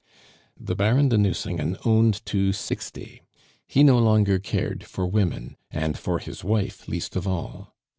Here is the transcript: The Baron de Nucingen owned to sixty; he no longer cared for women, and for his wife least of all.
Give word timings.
The 0.59 0.73
Baron 0.75 1.09
de 1.09 1.17
Nucingen 1.19 1.77
owned 1.85 2.25
to 2.25 2.53
sixty; 2.53 3.21
he 3.67 3.83
no 3.83 3.99
longer 3.99 4.39
cared 4.39 4.83
for 4.83 5.05
women, 5.05 5.57
and 5.69 5.95
for 5.95 6.17
his 6.17 6.43
wife 6.43 6.87
least 6.87 7.15
of 7.15 7.27
all. 7.27 7.75